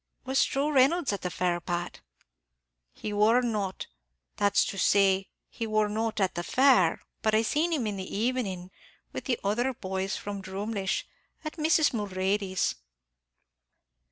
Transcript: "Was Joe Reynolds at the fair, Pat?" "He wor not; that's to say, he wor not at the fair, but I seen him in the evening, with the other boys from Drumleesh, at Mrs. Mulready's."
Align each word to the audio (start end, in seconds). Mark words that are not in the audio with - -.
"Was 0.25 0.43
Joe 0.45 0.69
Reynolds 0.71 1.13
at 1.13 1.21
the 1.21 1.29
fair, 1.29 1.59
Pat?" 1.61 2.01
"He 2.91 3.13
wor 3.13 3.39
not; 3.43 3.85
that's 4.35 4.65
to 4.65 4.79
say, 4.79 5.29
he 5.47 5.67
wor 5.67 5.87
not 5.89 6.19
at 6.19 6.33
the 6.33 6.41
fair, 6.41 7.03
but 7.21 7.35
I 7.35 7.43
seen 7.43 7.71
him 7.71 7.85
in 7.85 7.97
the 7.97 8.17
evening, 8.17 8.71
with 9.13 9.25
the 9.25 9.39
other 9.43 9.75
boys 9.75 10.17
from 10.17 10.41
Drumleesh, 10.41 11.05
at 11.45 11.57
Mrs. 11.57 11.93
Mulready's." 11.93 12.73